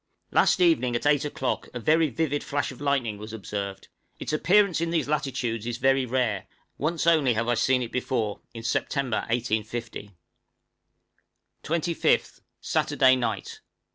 [0.31, 4.81] Last evening at eight o'clock a very vivid flash of lightning was observed; its appearance
[4.81, 6.47] in these latitudes is very rare;
[6.79, 9.99] once only have I seen it before in September, 1850.
[10.01, 10.15] {HOBSON'S
[11.61, 12.41] PARTY START.} 25th.
[12.61, 13.59] Saturday night.